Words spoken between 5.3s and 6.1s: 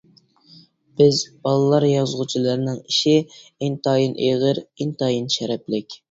شەرەپلىك.